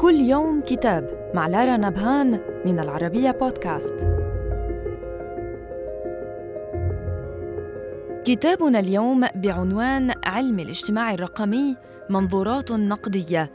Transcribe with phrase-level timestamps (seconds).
[0.00, 3.94] كل يوم كتاب مع لارا نبهان من العربية بودكاست.
[8.24, 11.76] كتابنا اليوم بعنوان علم الاجتماع الرقمي
[12.10, 13.52] منظورات نقدية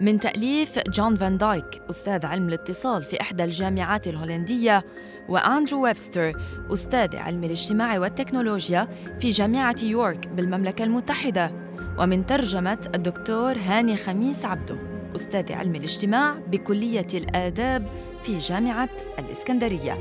[0.00, 4.84] من تأليف جون فان دايك أستاذ علم الاتصال في إحدى الجامعات الهولندية
[5.28, 6.32] وأندرو ويبستر
[6.72, 8.88] أستاذ علم الاجتماع والتكنولوجيا
[9.20, 11.50] في جامعة يورك بالمملكة المتحدة
[11.98, 17.86] ومن ترجمة الدكتور هاني خميس عبده أستاذ علم الاجتماع بكلية الآداب
[18.22, 19.98] في جامعة الإسكندرية.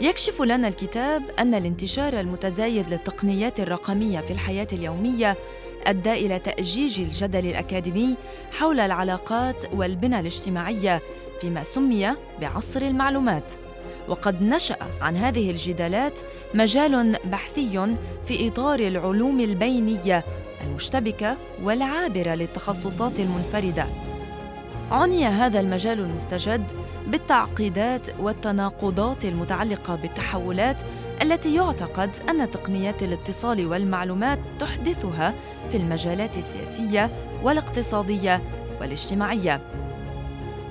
[0.00, 5.36] يكشف لنا الكتاب أن الانتشار المتزايد للتقنيات الرقمية في الحياة اليومية
[5.86, 8.16] أدى إلى تأجيج الجدل الأكاديمي
[8.52, 11.02] حول العلاقات والبنى الاجتماعية
[11.40, 13.52] فيما سمي بعصر المعلومات.
[14.08, 16.20] وقد نشأ عن هذه الجدالات
[16.54, 20.24] مجال بحثي في إطار العلوم البينية
[20.64, 23.86] المشتبكة والعابرة للتخصصات المنفردة.
[24.90, 26.72] عني هذا المجال المستجد
[27.06, 30.76] بالتعقيدات والتناقضات المتعلقة بالتحولات
[31.22, 35.34] التي يعتقد أن تقنيات الاتصال والمعلومات تحدثها
[35.70, 37.10] في المجالات السياسية
[37.42, 38.40] والاقتصادية
[38.80, 39.60] والاجتماعية.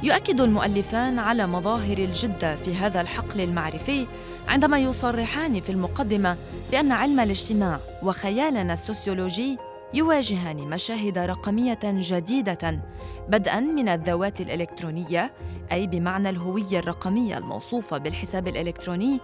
[0.04, 4.08] يؤكد المؤلفان على مظاهر الجدة في هذا الحقل المعرفي
[4.48, 6.38] عندما يصرحان في المقدمة
[6.72, 9.58] بأن علم الاجتماع وخيالنا السوسيولوجي
[9.94, 12.82] يواجهان مشاهد رقمية جديدة
[13.30, 15.34] بدءا من الذوات الإلكترونية
[15.72, 19.20] أي بمعنى الهوية الرقمية الموصوفة بالحساب الإلكتروني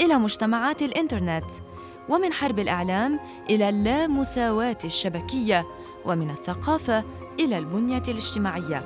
[0.00, 1.44] إلى مجتمعات الإنترنت
[2.08, 5.66] ومن حرب الإعلام إلى اللامساواة الشبكية
[6.04, 7.04] ومن الثقافة
[7.40, 8.82] إلى البنيه الاجتماعية.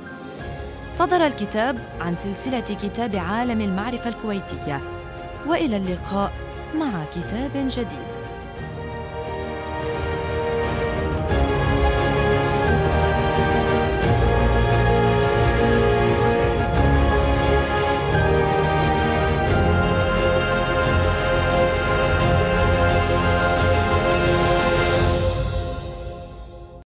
[0.92, 4.80] صدر الكتاب عن سلسلة كتاب عالم المعرفة الكويتية.
[5.46, 6.32] وإلى اللقاء
[6.74, 8.21] مع كتاب جديد.